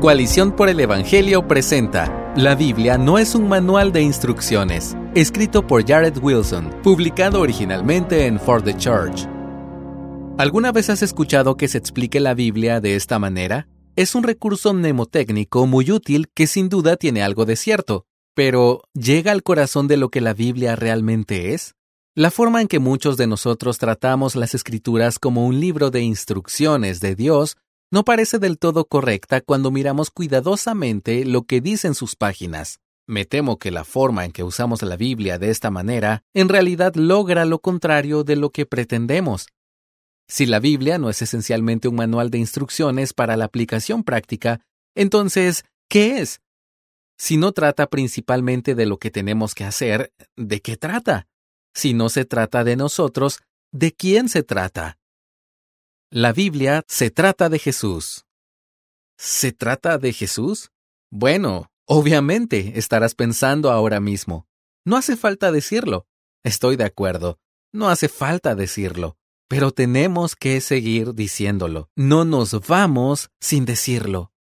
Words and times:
Coalición 0.00 0.54
por 0.54 0.68
el 0.68 0.78
Evangelio 0.78 1.48
presenta 1.48 2.32
La 2.36 2.54
Biblia 2.54 2.96
no 2.96 3.18
es 3.18 3.34
un 3.34 3.48
manual 3.48 3.90
de 3.90 4.00
instrucciones, 4.00 4.96
escrito 5.16 5.66
por 5.66 5.84
Jared 5.84 6.16
Wilson, 6.22 6.70
publicado 6.84 7.40
originalmente 7.40 8.26
en 8.26 8.38
For 8.38 8.62
the 8.62 8.76
Church. 8.76 9.26
¿Alguna 10.38 10.70
vez 10.70 10.88
has 10.88 11.02
escuchado 11.02 11.56
que 11.56 11.66
se 11.66 11.78
explique 11.78 12.20
la 12.20 12.34
Biblia 12.34 12.80
de 12.80 12.94
esta 12.94 13.18
manera? 13.18 13.66
Es 13.96 14.14
un 14.14 14.22
recurso 14.22 14.72
mnemotécnico 14.72 15.66
muy 15.66 15.90
útil 15.90 16.28
que 16.32 16.46
sin 16.46 16.68
duda 16.68 16.96
tiene 16.96 17.24
algo 17.24 17.44
de 17.44 17.56
cierto, 17.56 18.06
pero 18.34 18.82
¿llega 18.94 19.32
al 19.32 19.42
corazón 19.42 19.88
de 19.88 19.96
lo 19.96 20.10
que 20.10 20.20
la 20.20 20.32
Biblia 20.32 20.76
realmente 20.76 21.54
es? 21.54 21.74
La 22.14 22.30
forma 22.30 22.60
en 22.60 22.68
que 22.68 22.78
muchos 22.78 23.16
de 23.16 23.26
nosotros 23.26 23.78
tratamos 23.78 24.36
las 24.36 24.54
escrituras 24.54 25.18
como 25.18 25.44
un 25.44 25.58
libro 25.58 25.90
de 25.90 26.02
instrucciones 26.02 27.00
de 27.00 27.16
Dios 27.16 27.56
no 27.90 28.04
parece 28.04 28.38
del 28.38 28.58
todo 28.58 28.84
correcta 28.86 29.40
cuando 29.40 29.70
miramos 29.70 30.10
cuidadosamente 30.10 31.24
lo 31.24 31.44
que 31.44 31.60
dicen 31.60 31.94
sus 31.94 32.16
páginas. 32.16 32.80
Me 33.06 33.24
temo 33.24 33.58
que 33.58 33.70
la 33.70 33.84
forma 33.84 34.26
en 34.26 34.32
que 34.32 34.44
usamos 34.44 34.82
la 34.82 34.96
Biblia 34.96 35.38
de 35.38 35.50
esta 35.50 35.70
manera 35.70 36.22
en 36.34 36.50
realidad 36.50 36.94
logra 36.94 37.46
lo 37.46 37.60
contrario 37.60 38.22
de 38.24 38.36
lo 38.36 38.50
que 38.50 38.66
pretendemos. 38.66 39.46
Si 40.28 40.44
la 40.44 40.60
Biblia 40.60 40.98
no 40.98 41.08
es 41.08 41.22
esencialmente 41.22 41.88
un 41.88 41.94
manual 41.94 42.30
de 42.30 42.36
instrucciones 42.36 43.14
para 43.14 43.38
la 43.38 43.46
aplicación 43.46 44.04
práctica, 44.04 44.60
entonces, 44.94 45.64
¿qué 45.88 46.18
es? 46.18 46.42
Si 47.16 47.38
no 47.38 47.52
trata 47.52 47.88
principalmente 47.88 48.74
de 48.74 48.84
lo 48.84 48.98
que 48.98 49.10
tenemos 49.10 49.54
que 49.54 49.64
hacer, 49.64 50.12
¿de 50.36 50.60
qué 50.60 50.76
trata? 50.76 51.26
Si 51.74 51.94
no 51.94 52.10
se 52.10 52.26
trata 52.26 52.62
de 52.62 52.76
nosotros, 52.76 53.40
¿de 53.72 53.92
quién 53.92 54.28
se 54.28 54.42
trata? 54.42 54.97
La 56.10 56.32
Biblia 56.32 56.84
se 56.88 57.10
trata 57.10 57.50
de 57.50 57.58
Jesús. 57.58 58.24
¿Se 59.18 59.52
trata 59.52 59.98
de 59.98 60.14
Jesús? 60.14 60.70
Bueno, 61.10 61.70
obviamente 61.86 62.78
estarás 62.78 63.14
pensando 63.14 63.70
ahora 63.70 64.00
mismo. 64.00 64.46
No 64.86 64.96
hace 64.96 65.18
falta 65.18 65.52
decirlo. 65.52 66.06
Estoy 66.42 66.76
de 66.76 66.84
acuerdo. 66.84 67.38
No 67.74 67.90
hace 67.90 68.08
falta 68.08 68.54
decirlo. 68.54 69.18
Pero 69.48 69.70
tenemos 69.70 70.34
que 70.34 70.62
seguir 70.62 71.12
diciéndolo. 71.12 71.90
No 71.94 72.24
nos 72.24 72.52
vamos 72.66 73.28
sin 73.38 73.66
decirlo. 73.66 74.32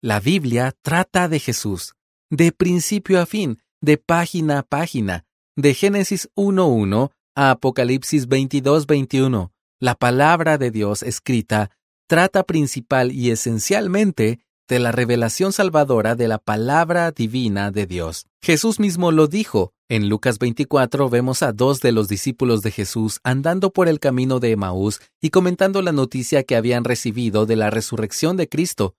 La 0.00 0.18
Biblia 0.18 0.74
trata 0.82 1.28
de 1.28 1.38
Jesús, 1.38 1.94
de 2.30 2.50
principio 2.50 3.20
a 3.20 3.26
fin, 3.26 3.62
de 3.80 3.96
página 3.96 4.58
a 4.58 4.62
página, 4.64 5.24
de 5.54 5.74
Génesis 5.74 6.28
1.1 6.34 7.12
a 7.36 7.52
Apocalipsis 7.52 8.28
22.21 8.28 9.52
la 9.82 9.96
palabra 9.96 10.58
de 10.58 10.70
Dios 10.70 11.02
escrita 11.02 11.72
trata 12.06 12.44
principal 12.44 13.10
y 13.10 13.32
esencialmente 13.32 14.38
de 14.68 14.78
la 14.78 14.92
revelación 14.92 15.52
salvadora 15.52 16.14
de 16.14 16.28
la 16.28 16.38
palabra 16.38 17.10
divina 17.10 17.72
de 17.72 17.86
Dios. 17.86 18.26
Jesús 18.40 18.78
mismo 18.78 19.10
lo 19.10 19.26
dijo. 19.26 19.74
En 19.88 20.08
Lucas 20.08 20.38
24 20.38 21.10
vemos 21.10 21.42
a 21.42 21.52
dos 21.52 21.80
de 21.80 21.90
los 21.90 22.06
discípulos 22.06 22.62
de 22.62 22.70
Jesús 22.70 23.18
andando 23.24 23.72
por 23.72 23.88
el 23.88 23.98
camino 23.98 24.38
de 24.38 24.52
Emaús 24.52 25.00
y 25.20 25.30
comentando 25.30 25.82
la 25.82 25.90
noticia 25.90 26.44
que 26.44 26.54
habían 26.54 26.84
recibido 26.84 27.44
de 27.44 27.56
la 27.56 27.68
resurrección 27.68 28.36
de 28.36 28.48
Cristo. 28.48 28.94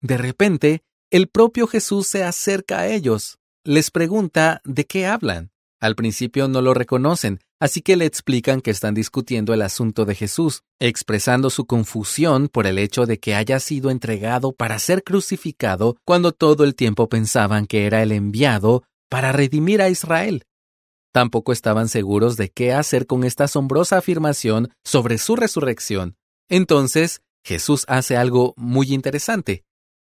De 0.00 0.18
repente, 0.18 0.82
el 1.08 1.28
propio 1.28 1.68
Jesús 1.68 2.08
se 2.08 2.24
acerca 2.24 2.80
a 2.80 2.88
ellos. 2.88 3.38
Les 3.62 3.92
pregunta 3.92 4.60
de 4.64 4.86
qué 4.86 5.06
hablan. 5.06 5.52
Al 5.80 5.94
principio 5.94 6.48
no 6.48 6.62
lo 6.62 6.72
reconocen, 6.72 7.40
así 7.60 7.82
que 7.82 7.96
le 7.96 8.06
explican 8.06 8.62
que 8.62 8.70
están 8.70 8.94
discutiendo 8.94 9.52
el 9.52 9.60
asunto 9.60 10.06
de 10.06 10.14
Jesús, 10.14 10.62
expresando 10.80 11.50
su 11.50 11.66
confusión 11.66 12.48
por 12.48 12.66
el 12.66 12.78
hecho 12.78 13.04
de 13.04 13.18
que 13.18 13.34
haya 13.34 13.60
sido 13.60 13.90
entregado 13.90 14.52
para 14.52 14.78
ser 14.78 15.04
crucificado 15.04 15.96
cuando 16.04 16.32
todo 16.32 16.64
el 16.64 16.74
tiempo 16.74 17.08
pensaban 17.08 17.66
que 17.66 17.86
era 17.86 18.02
el 18.02 18.12
enviado 18.12 18.84
para 19.10 19.32
redimir 19.32 19.82
a 19.82 19.90
Israel. 19.90 20.44
Tampoco 21.12 21.52
estaban 21.52 21.88
seguros 21.88 22.36
de 22.36 22.50
qué 22.50 22.72
hacer 22.72 23.06
con 23.06 23.24
esta 23.24 23.44
asombrosa 23.44 23.98
afirmación 23.98 24.70
sobre 24.84 25.18
su 25.18 25.36
resurrección. 25.36 26.16
Entonces, 26.48 27.22
Jesús 27.44 27.84
hace 27.88 28.16
algo 28.16 28.54
muy 28.56 28.92
interesante. 28.92 29.64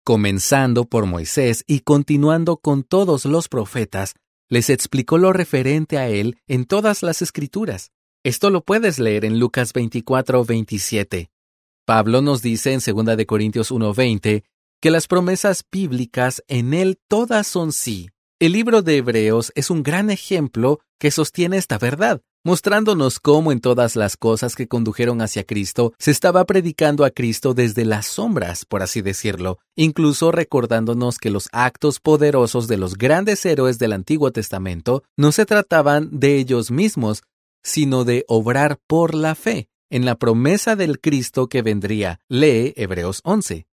Comenzando 0.04 0.84
por 0.84 1.06
Moisés 1.06 1.64
y 1.66 1.80
continuando 1.80 2.56
con 2.56 2.82
todos 2.82 3.24
los 3.24 3.48
profetas, 3.48 4.14
les 4.48 4.70
explicó 4.70 5.18
lo 5.18 5.32
referente 5.32 5.98
a 5.98 6.08
él 6.08 6.38
en 6.46 6.64
todas 6.64 7.02
las 7.02 7.22
escrituras. 7.22 7.90
Esto 8.24 8.50
lo 8.50 8.62
puedes 8.62 8.98
leer 8.98 9.24
en 9.24 9.38
Lucas 9.38 9.72
24, 9.72 10.44
27. 10.44 11.30
Pablo 11.84 12.22
nos 12.22 12.42
dice 12.42 12.72
en 12.72 12.80
2 12.80 13.16
de 13.16 13.26
Corintios 13.26 13.70
1:20 13.70 14.44
que 14.80 14.90
las 14.90 15.06
promesas 15.06 15.64
bíblicas 15.70 16.42
en 16.48 16.74
él 16.74 16.98
todas 17.08 17.46
son 17.46 17.72
sí. 17.72 18.10
El 18.38 18.52
libro 18.52 18.82
de 18.82 18.98
Hebreos 18.98 19.52
es 19.54 19.70
un 19.70 19.82
gran 19.82 20.10
ejemplo 20.10 20.80
que 20.98 21.10
sostiene 21.10 21.56
esta 21.56 21.78
verdad 21.78 22.22
mostrándonos 22.46 23.18
cómo 23.18 23.50
en 23.50 23.58
todas 23.58 23.96
las 23.96 24.16
cosas 24.16 24.54
que 24.54 24.68
condujeron 24.68 25.20
hacia 25.20 25.42
Cristo 25.42 25.94
se 25.98 26.12
estaba 26.12 26.44
predicando 26.44 27.04
a 27.04 27.10
Cristo 27.10 27.54
desde 27.54 27.84
las 27.84 28.06
sombras, 28.06 28.64
por 28.64 28.84
así 28.84 29.02
decirlo, 29.02 29.58
incluso 29.74 30.30
recordándonos 30.30 31.18
que 31.18 31.30
los 31.30 31.48
actos 31.50 31.98
poderosos 31.98 32.68
de 32.68 32.76
los 32.76 32.98
grandes 32.98 33.44
héroes 33.44 33.80
del 33.80 33.92
Antiguo 33.92 34.30
Testamento 34.30 35.02
no 35.16 35.32
se 35.32 35.44
trataban 35.44 36.08
de 36.12 36.36
ellos 36.36 36.70
mismos, 36.70 37.24
sino 37.64 38.04
de 38.04 38.24
obrar 38.28 38.78
por 38.86 39.16
la 39.16 39.34
fe 39.34 39.68
en 39.90 40.04
la 40.04 40.14
promesa 40.14 40.76
del 40.76 41.00
Cristo 41.00 41.48
que 41.48 41.62
vendría. 41.62 42.20
Lee 42.28 42.74
Hebreos 42.76 43.22
11. 43.24 43.66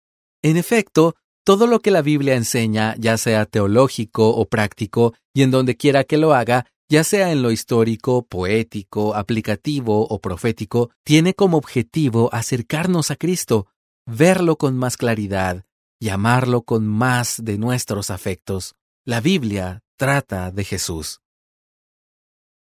En 0.42 0.56
efecto, 0.56 1.16
todo 1.42 1.66
lo 1.66 1.80
que 1.80 1.90
la 1.90 2.02
Biblia 2.02 2.36
enseña, 2.36 2.94
ya 3.00 3.18
sea 3.18 3.46
teológico 3.46 4.28
o 4.28 4.46
práctico, 4.46 5.12
y 5.34 5.42
en 5.42 5.50
donde 5.50 5.76
quiera 5.76 6.04
que 6.04 6.18
lo 6.18 6.34
haga, 6.34 6.66
ya 6.90 7.04
sea 7.04 7.30
en 7.30 7.40
lo 7.40 7.52
histórico, 7.52 8.26
poético, 8.26 9.14
aplicativo 9.14 10.08
o 10.08 10.20
profético, 10.20 10.90
tiene 11.04 11.34
como 11.34 11.56
objetivo 11.56 12.28
acercarnos 12.32 13.12
a 13.12 13.16
Cristo, 13.16 13.68
verlo 14.06 14.56
con 14.56 14.76
más 14.76 14.96
claridad 14.96 15.64
y 16.00 16.08
amarlo 16.08 16.62
con 16.62 16.88
más 16.88 17.44
de 17.44 17.58
nuestros 17.58 18.10
afectos. 18.10 18.74
La 19.04 19.20
Biblia 19.20 19.84
trata 19.96 20.50
de 20.50 20.64
Jesús. 20.64 21.20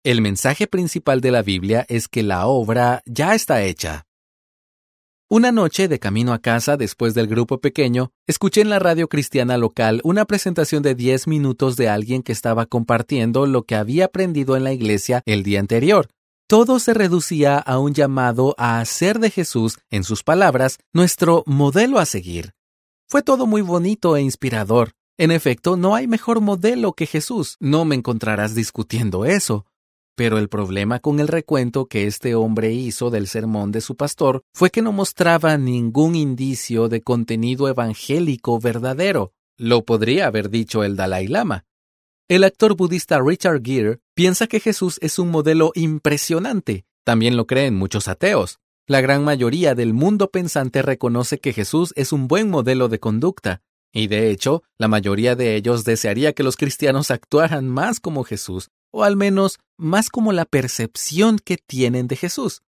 El 0.03 0.21
mensaje 0.21 0.67
principal 0.67 1.21
de 1.21 1.31
la 1.31 1.43
Biblia 1.43 1.87
es 1.89 2.09
que 2.09 2.25
la 2.25 2.49
obra 2.49 3.03
ya 3.07 3.37
está 3.37 3.63
hecha. 3.63 4.06
Una 5.29 5.51
noche, 5.51 5.89
de 5.89 5.99
camino 5.99 6.33
a 6.33 6.39
casa 6.39 6.77
después 6.77 7.13
del 7.15 7.27
grupo 7.27 7.59
pequeño, 7.61 8.13
escuché 8.29 8.61
en 8.61 8.71
la 8.71 8.79
radio 8.79 9.09
cristiana 9.09 9.59
local 9.59 10.01
una 10.05 10.25
presentación 10.25 10.85
de 10.85 10.95
10 10.95 11.27
minutos 11.27 11.75
de 11.75 11.89
alguien 11.89 12.23
que 12.23 12.31
estaba 12.31 12.67
compartiendo 12.67 13.45
lo 13.47 13.65
que 13.65 13.75
había 13.75 14.05
aprendido 14.05 14.57
en 14.57 14.63
la 14.63 14.73
iglesia 14.73 15.23
el 15.27 15.43
día 15.43 15.59
anterior. 15.59 16.11
Todo 16.47 16.79
se 16.79 16.95
reducía 16.95 17.59
a 17.59 17.81
un 17.81 17.93
llamado 17.93 18.55
a 18.57 18.79
hacer 18.79 19.19
de 19.19 19.31
Jesús, 19.31 19.81
en 19.91 20.05
sus 20.05 20.23
palabras, 20.23 20.79
nuestro 20.93 21.43
modelo 21.45 21.99
a 21.99 22.07
seguir. 22.07 22.53
Fue 23.09 23.21
todo 23.21 23.49
muy 23.49 23.63
bonito 23.63 24.17
e 24.17 24.23
inspirador. 24.23 24.93
En 25.19 25.33
efecto, 25.33 25.77
no 25.77 25.97
hay 25.97 26.07
mejor 26.07 26.41
modelo 26.41 26.93
que 26.93 27.07
Jesús. 27.07 27.57
No 27.59 27.85
me 27.85 27.97
encontrarás 27.97 28.55
discutiendo 28.55 29.25
eso. 29.25 29.67
Pero 30.17 30.39
el 30.39 30.49
problema 30.49 30.99
con 30.99 31.21
el 31.21 31.29
recuento 31.29 31.87
que 31.87 32.07
este 32.07 32.35
hombre 32.35 32.73
hizo 32.73 33.11
del 33.11 33.29
sermón 33.29 33.71
de 33.71 33.83
su 33.83 33.97
pastor 33.97 34.43
fue 34.55 34.71
que 34.71 34.81
no 34.81 34.91
mostraba 34.91 35.59
ningún 35.59 36.17
indicio 36.17 36.89
de 36.89 37.03
contenido 37.03 37.69
evangélico 37.69 38.59
verdadero. 38.59 39.35
Lo 39.59 39.85
podría 39.85 40.27
haber 40.27 40.49
dicho 40.49 40.85
el 40.85 40.97
Dalai 40.97 41.29
Lama. 41.29 41.67
El 42.29 42.45
actor 42.45 42.77
budista 42.77 43.21
Richard 43.21 43.61
Gere 43.63 44.01
piensa 44.15 44.47
que 44.47 44.59
Jesús 44.59 44.99
es 45.03 45.19
un 45.19 45.31
modelo 45.31 45.71
impresionante. 45.75 46.87
También 47.05 47.37
lo 47.37 47.47
creen 47.47 47.77
muchos 47.77 48.09
ateos. 48.09 48.59
La 48.89 49.03
gran 49.03 49.23
mayoría 49.23 49.75
del 49.75 49.93
mundo 49.93 50.31
pensante 50.31 50.81
reconoce 50.81 51.39
que 51.39 51.53
Jesús 51.53 51.93
es 51.95 52.13
un 52.13 52.27
buen 52.27 52.49
modelo 52.49 52.89
de 52.89 53.01
conducta, 53.01 53.61
y 53.93 54.09
de 54.09 54.31
hecho, 54.31 54.63
la 54.79 54.89
mayoría 54.89 55.37
de 55.37 55.57
ellos 55.57 55.85
desearía 55.85 56.33
que 56.33 56.43
los 56.43 56.57
cristianos 56.57 57.11
actuaran 57.11 57.69
más 57.69 58.01
como 58.01 58.25
Jesús, 58.25 58.71
o 58.91 59.05
al 59.05 59.17
menos 59.17 59.59
más 59.79 60.09
como 60.11 60.33
la 60.33 60.45
percepción 60.45 61.39
que 61.39 61.57
tienen 61.57 62.09
de 62.09 62.17
Jesús. 62.17 62.63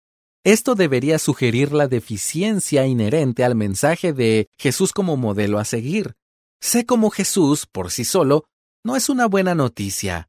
Esto 0.44 0.74
debería 0.74 1.18
sugerir 1.18 1.72
la 1.72 1.88
deficiencia 1.88 2.86
inherente 2.86 3.44
al 3.44 3.56
mensaje 3.56 4.12
de 4.12 4.48
Jesús 4.58 4.92
como 4.92 5.16
modelo 5.16 5.58
a 5.58 5.64
seguir. 5.64 6.14
Sé 6.60 6.86
como 6.86 7.10
Jesús 7.10 7.66
por 7.66 7.90
sí 7.90 8.04
solo 8.04 8.44
no 8.84 8.94
es 8.94 9.08
una 9.08 9.26
buena 9.26 9.54
noticia. 9.54 10.28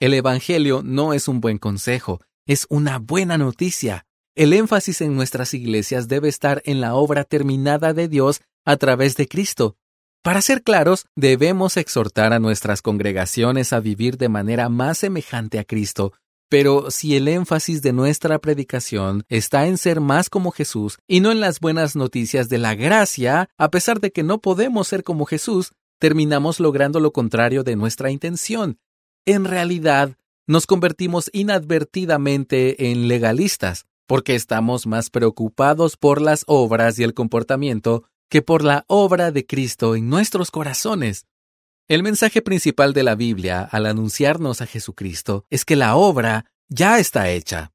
El 0.00 0.14
Evangelio 0.14 0.82
no 0.84 1.12
es 1.12 1.26
un 1.26 1.40
buen 1.40 1.58
consejo, 1.58 2.20
es 2.46 2.66
una 2.70 2.98
buena 2.98 3.36
noticia. 3.36 4.06
El 4.36 4.52
énfasis 4.52 5.00
en 5.00 5.16
nuestras 5.16 5.52
iglesias 5.54 6.06
debe 6.06 6.28
estar 6.28 6.62
en 6.64 6.80
la 6.80 6.94
obra 6.94 7.24
terminada 7.24 7.92
de 7.92 8.06
Dios 8.06 8.40
a 8.64 8.76
través 8.76 9.16
de 9.16 9.26
Cristo, 9.26 9.76
para 10.22 10.42
ser 10.42 10.62
claros, 10.62 11.06
debemos 11.16 11.76
exhortar 11.76 12.32
a 12.32 12.38
nuestras 12.38 12.82
congregaciones 12.82 13.72
a 13.72 13.80
vivir 13.80 14.18
de 14.18 14.28
manera 14.28 14.68
más 14.68 14.98
semejante 14.98 15.58
a 15.58 15.64
Cristo, 15.64 16.12
Pero 16.50 16.90
si 16.90 17.14
el 17.14 17.28
énfasis 17.28 17.82
de 17.82 17.92
nuestra 17.92 18.38
predicación 18.38 19.24
está 19.28 19.66
en 19.66 19.76
ser 19.76 20.00
más 20.00 20.30
como 20.30 20.50
Jesús 20.50 20.98
y 21.06 21.20
no 21.20 21.30
en 21.30 21.40
las 21.40 21.60
buenas 21.60 21.94
noticias 21.94 22.48
de 22.48 22.56
la 22.56 22.74
gracia, 22.74 23.50
a 23.58 23.70
pesar 23.70 24.00
de 24.00 24.12
que 24.12 24.22
no 24.22 24.38
podemos 24.38 24.88
ser 24.88 25.04
como 25.04 25.26
Jesús, 25.26 25.72
terminamos 25.98 26.58
logrando 26.58 27.00
lo 27.00 27.12
contrario 27.12 27.64
de 27.64 27.76
nuestra 27.76 28.10
intención. 28.10 28.78
En 29.26 29.44
realidad, 29.44 30.16
nos 30.46 30.66
convertimos 30.66 31.28
inadvertidamente 31.34 32.90
en 32.90 33.08
legalistas, 33.08 33.84
porque 34.06 34.34
estamos 34.34 34.86
más 34.86 35.10
preocupados 35.10 35.98
por 35.98 36.22
las 36.22 36.44
obras 36.46 36.98
y 36.98 37.02
el 37.02 37.12
comportamiento 37.12 38.04
que 38.28 38.42
por 38.42 38.64
la 38.64 38.84
obra 38.88 39.30
de 39.30 39.46
Cristo 39.46 39.96
en 39.96 40.08
nuestros 40.08 40.50
corazones. 40.50 41.26
El 41.88 42.02
mensaje 42.02 42.42
principal 42.42 42.92
de 42.92 43.02
la 43.02 43.14
Biblia 43.14 43.62
al 43.62 43.86
anunciarnos 43.86 44.60
a 44.60 44.66
Jesucristo 44.66 45.46
es 45.50 45.64
que 45.64 45.76
la 45.76 45.96
obra 45.96 46.52
ya 46.68 46.98
está 46.98 47.30
hecha. 47.30 47.72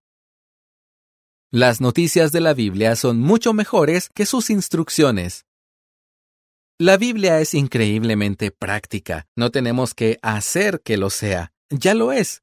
Las 1.51 1.81
noticias 1.81 2.31
de 2.31 2.41
la 2.41 2.53
Biblia 2.53 2.95
son 2.95 3.19
mucho 3.19 3.53
mejores 3.53 4.09
que 4.13 4.25
sus 4.25 4.49
instrucciones. 4.49 5.45
La 6.79 6.97
Biblia 6.97 7.39
es 7.39 7.53
increíblemente 7.53 8.51
práctica. 8.51 9.27
No 9.35 9.51
tenemos 9.51 9.93
que 9.93 10.17
hacer 10.21 10.81
que 10.81 10.97
lo 10.97 11.09
sea. 11.09 11.53
Ya 11.69 11.93
lo 11.93 12.11
es. 12.11 12.41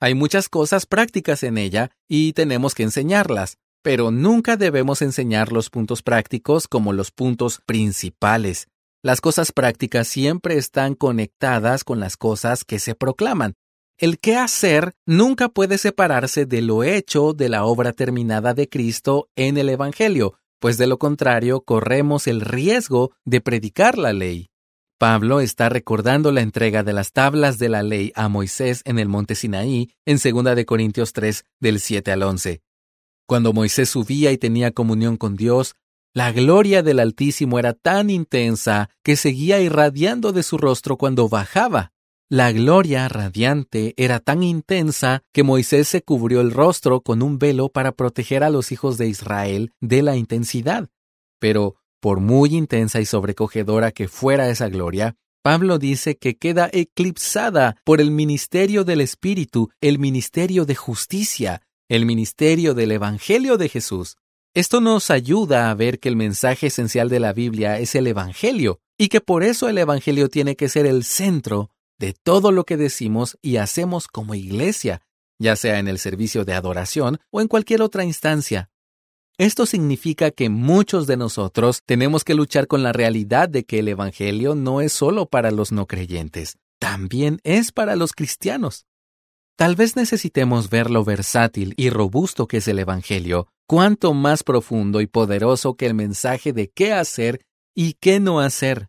Hay 0.00 0.14
muchas 0.14 0.48
cosas 0.50 0.84
prácticas 0.84 1.42
en 1.42 1.56
ella 1.56 1.90
y 2.08 2.34
tenemos 2.34 2.74
que 2.74 2.82
enseñarlas, 2.82 3.56
pero 3.84 4.10
nunca 4.10 4.56
debemos 4.56 5.02
enseñar 5.02 5.52
los 5.52 5.68
puntos 5.68 6.02
prácticos 6.02 6.68
como 6.68 6.94
los 6.94 7.10
puntos 7.10 7.60
principales. 7.66 8.68
Las 9.02 9.20
cosas 9.20 9.52
prácticas 9.52 10.08
siempre 10.08 10.56
están 10.56 10.94
conectadas 10.94 11.84
con 11.84 12.00
las 12.00 12.16
cosas 12.16 12.64
que 12.64 12.78
se 12.78 12.94
proclaman. 12.94 13.52
El 13.98 14.18
qué 14.18 14.36
hacer 14.36 14.94
nunca 15.04 15.50
puede 15.50 15.76
separarse 15.76 16.46
de 16.46 16.62
lo 16.62 16.82
hecho 16.82 17.34
de 17.34 17.50
la 17.50 17.66
obra 17.66 17.92
terminada 17.92 18.54
de 18.54 18.70
Cristo 18.70 19.28
en 19.36 19.58
el 19.58 19.68
Evangelio, 19.68 20.38
pues 20.60 20.78
de 20.78 20.86
lo 20.86 20.98
contrario 20.98 21.60
corremos 21.60 22.26
el 22.26 22.40
riesgo 22.40 23.12
de 23.26 23.42
predicar 23.42 23.98
la 23.98 24.14
ley. 24.14 24.48
Pablo 24.98 25.40
está 25.40 25.68
recordando 25.68 26.32
la 26.32 26.40
entrega 26.40 26.82
de 26.84 26.94
las 26.94 27.12
tablas 27.12 27.58
de 27.58 27.68
la 27.68 27.82
ley 27.82 28.12
a 28.14 28.30
Moisés 28.30 28.80
en 28.86 28.98
el 28.98 29.08
monte 29.08 29.34
Sinaí 29.34 29.90
en 30.06 30.16
2 30.16 30.56
de 30.56 30.64
Corintios 30.64 31.12
3 31.12 31.44
del 31.60 31.80
7 31.80 32.12
al 32.12 32.22
11. 32.22 32.63
Cuando 33.26 33.52
Moisés 33.52 33.88
subía 33.88 34.32
y 34.32 34.38
tenía 34.38 34.72
comunión 34.72 35.16
con 35.16 35.36
Dios, 35.36 35.74
la 36.12 36.30
gloria 36.30 36.82
del 36.82 37.00
Altísimo 37.00 37.58
era 37.58 37.72
tan 37.72 38.10
intensa 38.10 38.90
que 39.02 39.16
seguía 39.16 39.60
irradiando 39.60 40.32
de 40.32 40.42
su 40.42 40.58
rostro 40.58 40.96
cuando 40.96 41.28
bajaba. 41.28 41.92
La 42.30 42.52
gloria 42.52 43.08
radiante 43.08 43.94
era 43.96 44.20
tan 44.20 44.42
intensa 44.42 45.22
que 45.32 45.42
Moisés 45.42 45.88
se 45.88 46.02
cubrió 46.02 46.40
el 46.40 46.52
rostro 46.52 47.00
con 47.00 47.22
un 47.22 47.38
velo 47.38 47.68
para 47.68 47.92
proteger 47.92 48.44
a 48.44 48.50
los 48.50 48.72
hijos 48.72 48.96
de 48.96 49.08
Israel 49.08 49.72
de 49.80 50.02
la 50.02 50.16
intensidad. 50.16 50.88
Pero, 51.38 51.76
por 52.00 52.20
muy 52.20 52.54
intensa 52.54 53.00
y 53.00 53.06
sobrecogedora 53.06 53.90
que 53.90 54.08
fuera 54.08 54.48
esa 54.48 54.68
gloria, 54.68 55.16
Pablo 55.42 55.78
dice 55.78 56.16
que 56.16 56.36
queda 56.36 56.70
eclipsada 56.72 57.76
por 57.84 58.00
el 58.00 58.10
ministerio 58.10 58.84
del 58.84 59.00
Espíritu, 59.00 59.70
el 59.80 59.98
ministerio 59.98 60.64
de 60.64 60.74
justicia, 60.74 61.60
el 61.88 62.06
ministerio 62.06 62.74
del 62.74 62.92
Evangelio 62.92 63.58
de 63.58 63.68
Jesús. 63.68 64.16
Esto 64.54 64.80
nos 64.80 65.10
ayuda 65.10 65.70
a 65.70 65.74
ver 65.74 65.98
que 65.98 66.08
el 66.08 66.16
mensaje 66.16 66.68
esencial 66.68 67.08
de 67.08 67.20
la 67.20 67.32
Biblia 67.32 67.78
es 67.78 67.94
el 67.94 68.06
Evangelio 68.06 68.80
y 68.96 69.08
que 69.08 69.20
por 69.20 69.42
eso 69.42 69.68
el 69.68 69.78
Evangelio 69.78 70.28
tiene 70.28 70.56
que 70.56 70.68
ser 70.68 70.86
el 70.86 71.04
centro 71.04 71.70
de 71.98 72.14
todo 72.14 72.52
lo 72.52 72.64
que 72.64 72.76
decimos 72.76 73.36
y 73.42 73.56
hacemos 73.56 74.08
como 74.08 74.34
iglesia, 74.34 75.02
ya 75.38 75.56
sea 75.56 75.78
en 75.78 75.88
el 75.88 75.98
servicio 75.98 76.44
de 76.44 76.54
adoración 76.54 77.18
o 77.30 77.40
en 77.40 77.48
cualquier 77.48 77.82
otra 77.82 78.04
instancia. 78.04 78.70
Esto 79.36 79.66
significa 79.66 80.30
que 80.30 80.48
muchos 80.48 81.08
de 81.08 81.16
nosotros 81.16 81.82
tenemos 81.84 82.22
que 82.22 82.34
luchar 82.34 82.68
con 82.68 82.84
la 82.84 82.92
realidad 82.92 83.48
de 83.48 83.64
que 83.64 83.80
el 83.80 83.88
Evangelio 83.88 84.54
no 84.54 84.80
es 84.80 84.92
solo 84.92 85.26
para 85.26 85.50
los 85.50 85.72
no 85.72 85.86
creyentes, 85.86 86.56
también 86.78 87.40
es 87.42 87.72
para 87.72 87.96
los 87.96 88.12
cristianos. 88.12 88.86
Tal 89.56 89.76
vez 89.76 89.94
necesitemos 89.94 90.68
ver 90.68 90.90
lo 90.90 91.04
versátil 91.04 91.74
y 91.76 91.88
robusto 91.88 92.48
que 92.48 92.56
es 92.56 92.66
el 92.66 92.80
Evangelio, 92.80 93.46
cuanto 93.68 94.12
más 94.12 94.42
profundo 94.42 95.00
y 95.00 95.06
poderoso 95.06 95.76
que 95.76 95.86
el 95.86 95.94
mensaje 95.94 96.52
de 96.52 96.70
qué 96.70 96.92
hacer 96.92 97.40
y 97.72 97.92
qué 97.94 98.18
no 98.18 98.40
hacer. 98.40 98.88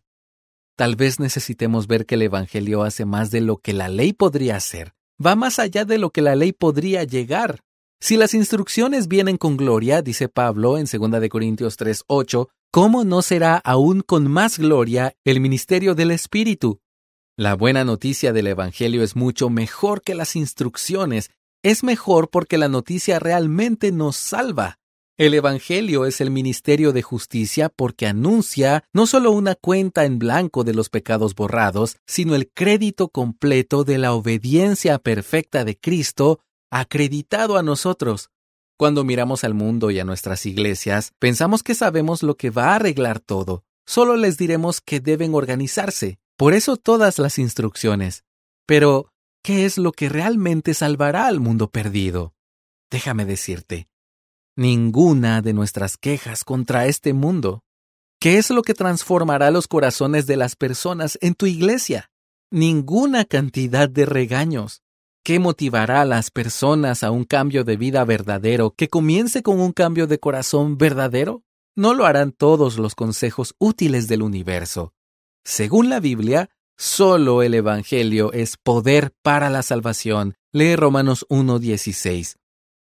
Tal 0.76 0.96
vez 0.96 1.20
necesitemos 1.20 1.86
ver 1.86 2.04
que 2.04 2.16
el 2.16 2.22
Evangelio 2.22 2.82
hace 2.82 3.04
más 3.04 3.30
de 3.30 3.42
lo 3.42 3.58
que 3.58 3.74
la 3.74 3.88
ley 3.88 4.12
podría 4.12 4.56
hacer, 4.56 4.92
va 5.24 5.36
más 5.36 5.60
allá 5.60 5.84
de 5.84 5.98
lo 5.98 6.10
que 6.10 6.20
la 6.20 6.34
ley 6.34 6.52
podría 6.52 7.04
llegar. 7.04 7.60
Si 8.00 8.16
las 8.16 8.34
instrucciones 8.34 9.06
vienen 9.06 9.36
con 9.36 9.56
gloria, 9.56 10.02
dice 10.02 10.28
Pablo 10.28 10.78
en 10.78 10.86
2 10.86 11.20
de 11.20 11.28
Corintios 11.28 11.76
3:8, 11.76 12.48
¿cómo 12.72 13.04
no 13.04 13.22
será 13.22 13.56
aún 13.58 14.00
con 14.00 14.28
más 14.28 14.58
gloria 14.58 15.14
el 15.24 15.38
ministerio 15.38 15.94
del 15.94 16.10
Espíritu? 16.10 16.80
La 17.38 17.54
buena 17.54 17.84
noticia 17.84 18.32
del 18.32 18.46
Evangelio 18.46 19.02
es 19.02 19.14
mucho 19.14 19.50
mejor 19.50 20.00
que 20.00 20.14
las 20.14 20.36
instrucciones. 20.36 21.30
Es 21.62 21.84
mejor 21.84 22.30
porque 22.30 22.56
la 22.56 22.68
noticia 22.68 23.18
realmente 23.18 23.92
nos 23.92 24.16
salva. 24.16 24.78
El 25.18 25.34
Evangelio 25.34 26.06
es 26.06 26.22
el 26.22 26.30
ministerio 26.30 26.94
de 26.94 27.02
justicia 27.02 27.68
porque 27.68 28.06
anuncia 28.06 28.84
no 28.94 29.06
solo 29.06 29.32
una 29.32 29.54
cuenta 29.54 30.06
en 30.06 30.18
blanco 30.18 30.64
de 30.64 30.72
los 30.72 30.88
pecados 30.88 31.34
borrados, 31.34 31.98
sino 32.06 32.34
el 32.34 32.48
crédito 32.48 33.08
completo 33.08 33.84
de 33.84 33.98
la 33.98 34.14
obediencia 34.14 34.98
perfecta 34.98 35.66
de 35.66 35.76
Cristo 35.76 36.40
acreditado 36.70 37.58
a 37.58 37.62
nosotros. 37.62 38.30
Cuando 38.78 39.04
miramos 39.04 39.44
al 39.44 39.52
mundo 39.52 39.90
y 39.90 39.98
a 39.98 40.04
nuestras 40.04 40.46
iglesias, 40.46 41.12
pensamos 41.18 41.62
que 41.62 41.74
sabemos 41.74 42.22
lo 42.22 42.38
que 42.38 42.48
va 42.48 42.70
a 42.70 42.76
arreglar 42.76 43.20
todo. 43.20 43.62
Solo 43.84 44.16
les 44.16 44.38
diremos 44.38 44.80
que 44.80 45.00
deben 45.00 45.34
organizarse. 45.34 46.18
Por 46.36 46.52
eso 46.52 46.76
todas 46.76 47.18
las 47.18 47.38
instrucciones. 47.38 48.24
Pero, 48.66 49.10
¿qué 49.42 49.64
es 49.64 49.78
lo 49.78 49.92
que 49.92 50.08
realmente 50.08 50.74
salvará 50.74 51.26
al 51.26 51.40
mundo 51.40 51.70
perdido? 51.70 52.34
Déjame 52.90 53.24
decirte, 53.24 53.88
ninguna 54.54 55.40
de 55.40 55.54
nuestras 55.54 55.96
quejas 55.96 56.44
contra 56.44 56.86
este 56.86 57.14
mundo. 57.14 57.62
¿Qué 58.20 58.38
es 58.38 58.50
lo 58.50 58.62
que 58.62 58.74
transformará 58.74 59.50
los 59.50 59.66
corazones 59.66 60.26
de 60.26 60.36
las 60.36 60.56
personas 60.56 61.18
en 61.22 61.34
tu 61.34 61.46
iglesia? 61.46 62.10
Ninguna 62.50 63.24
cantidad 63.24 63.88
de 63.88 64.04
regaños. 64.04 64.82
¿Qué 65.24 65.38
motivará 65.38 66.02
a 66.02 66.04
las 66.04 66.30
personas 66.30 67.02
a 67.02 67.10
un 67.10 67.24
cambio 67.24 67.64
de 67.64 67.76
vida 67.76 68.04
verdadero 68.04 68.74
que 68.76 68.88
comience 68.88 69.42
con 69.42 69.60
un 69.60 69.72
cambio 69.72 70.06
de 70.06 70.18
corazón 70.18 70.78
verdadero? 70.78 71.42
No 71.74 71.94
lo 71.94 72.06
harán 72.06 72.32
todos 72.32 72.78
los 72.78 72.94
consejos 72.94 73.54
útiles 73.58 74.06
del 74.06 74.22
universo. 74.22 74.92
Según 75.48 75.88
la 75.88 76.00
Biblia, 76.00 76.50
solo 76.76 77.40
el 77.40 77.54
Evangelio 77.54 78.32
es 78.32 78.56
poder 78.56 79.12
para 79.22 79.48
la 79.48 79.62
salvación. 79.62 80.34
Lee 80.52 80.74
Romanos 80.74 81.24
1.16. 81.30 82.34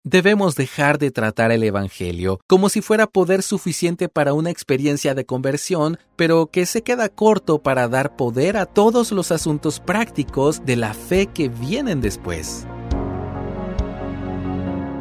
Debemos 0.04 0.54
dejar 0.54 1.00
de 1.00 1.10
tratar 1.10 1.52
el 1.52 1.64
Evangelio 1.64 2.40
como 2.46 2.70
si 2.70 2.82
fuera 2.82 3.08
poder 3.08 3.42
suficiente 3.42 4.08
para 4.08 4.34
una 4.34 4.52
experiencia 4.52 5.16
de 5.16 5.26
conversión, 5.26 5.98
pero 6.16 6.46
que 6.46 6.68
se 6.68 6.84
queda 6.84 7.10
corto 7.10 7.64
para 7.64 7.88
dar 7.88 8.16
poder 8.16 8.58
a 8.58 8.68
todos 8.68 9.12
los 9.12 9.32
asuntos 9.32 9.80
prácticos 9.80 10.64
de 10.64 10.76
la 10.76 10.94
fe 10.94 11.26
que 11.26 11.50
vienen 11.50 12.02
después. 12.02 12.68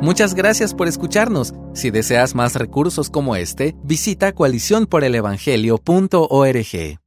Muchas 0.00 0.32
gracias 0.32 0.72
por 0.72 0.88
escucharnos. 0.88 1.52
Si 1.74 1.90
deseas 1.90 2.34
más 2.34 2.54
recursos 2.54 3.10
como 3.10 3.36
este, 3.36 3.76
visita 3.84 4.32
coaliciónporelevangelio.org. 4.32 7.01